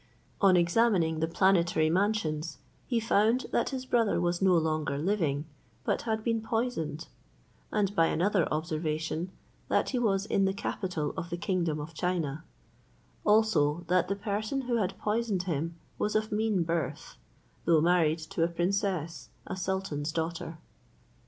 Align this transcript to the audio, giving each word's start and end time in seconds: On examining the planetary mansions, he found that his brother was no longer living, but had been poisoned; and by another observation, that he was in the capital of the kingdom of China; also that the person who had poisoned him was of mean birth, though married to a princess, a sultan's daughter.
On 0.41 0.57
examining 0.57 1.19
the 1.19 1.27
planetary 1.27 1.87
mansions, 1.87 2.57
he 2.87 2.99
found 2.99 3.45
that 3.51 3.69
his 3.69 3.85
brother 3.85 4.19
was 4.19 4.41
no 4.41 4.57
longer 4.57 4.97
living, 4.97 5.45
but 5.83 6.01
had 6.09 6.23
been 6.23 6.41
poisoned; 6.41 7.07
and 7.71 7.95
by 7.95 8.07
another 8.07 8.51
observation, 8.51 9.29
that 9.67 9.89
he 9.89 9.99
was 9.99 10.25
in 10.25 10.45
the 10.45 10.55
capital 10.55 11.13
of 11.15 11.29
the 11.29 11.37
kingdom 11.37 11.79
of 11.79 11.93
China; 11.93 12.43
also 13.23 13.85
that 13.89 14.07
the 14.07 14.15
person 14.15 14.61
who 14.61 14.77
had 14.77 14.97
poisoned 14.97 15.43
him 15.43 15.75
was 15.99 16.15
of 16.15 16.31
mean 16.31 16.63
birth, 16.63 17.17
though 17.65 17.79
married 17.79 18.17
to 18.17 18.43
a 18.43 18.47
princess, 18.47 19.29
a 19.45 19.55
sultan's 19.55 20.11
daughter. 20.11 20.57